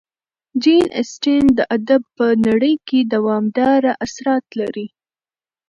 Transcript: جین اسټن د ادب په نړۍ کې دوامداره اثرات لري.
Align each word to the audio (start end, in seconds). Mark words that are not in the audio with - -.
جین 0.61 0.85
اسټن 1.01 1.43
د 1.57 1.59
ادب 1.75 2.01
په 2.17 2.25
نړۍ 2.47 2.75
کې 2.87 2.99
دوامداره 3.13 3.91
اثرات 4.05 4.45
لري. 4.59 4.87